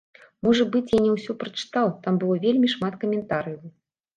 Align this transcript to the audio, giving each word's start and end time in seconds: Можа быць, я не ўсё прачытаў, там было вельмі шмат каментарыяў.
Можа 0.45 0.63
быць, 0.75 0.93
я 0.95 1.01
не 1.07 1.11
ўсё 1.17 1.35
прачытаў, 1.43 1.91
там 2.07 2.13
было 2.25 2.41
вельмі 2.47 2.67
шмат 2.77 2.93
каментарыяў. 3.05 3.63